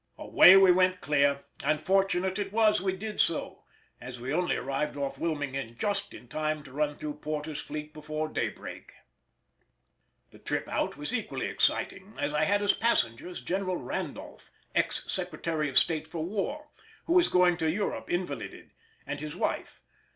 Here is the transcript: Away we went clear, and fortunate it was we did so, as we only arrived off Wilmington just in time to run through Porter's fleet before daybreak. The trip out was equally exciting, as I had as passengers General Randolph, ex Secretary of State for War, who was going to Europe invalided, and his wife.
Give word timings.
Away 0.17 0.57
we 0.57 0.71
went 0.71 0.99
clear, 1.01 1.43
and 1.63 1.79
fortunate 1.79 2.39
it 2.39 2.51
was 2.51 2.81
we 2.81 2.95
did 2.97 3.21
so, 3.21 3.65
as 3.99 4.19
we 4.19 4.33
only 4.33 4.55
arrived 4.55 4.97
off 4.97 5.19
Wilmington 5.19 5.77
just 5.77 6.15
in 6.15 6.27
time 6.27 6.63
to 6.63 6.71
run 6.73 6.97
through 6.97 7.19
Porter's 7.19 7.61
fleet 7.61 7.93
before 7.93 8.27
daybreak. 8.27 8.93
The 10.31 10.39
trip 10.39 10.67
out 10.67 10.97
was 10.97 11.13
equally 11.13 11.45
exciting, 11.45 12.15
as 12.17 12.33
I 12.33 12.45
had 12.45 12.63
as 12.63 12.73
passengers 12.73 13.41
General 13.41 13.77
Randolph, 13.77 14.49
ex 14.73 15.03
Secretary 15.05 15.69
of 15.69 15.77
State 15.77 16.07
for 16.07 16.23
War, 16.25 16.69
who 17.05 17.13
was 17.13 17.27
going 17.29 17.55
to 17.57 17.69
Europe 17.69 18.09
invalided, 18.09 18.71
and 19.05 19.19
his 19.21 19.35
wife. 19.35 19.83